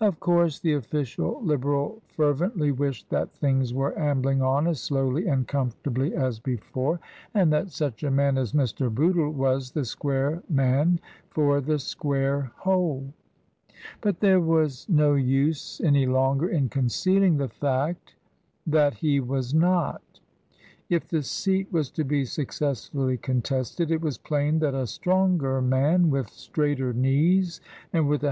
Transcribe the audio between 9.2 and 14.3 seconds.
was the square man for the square hole; but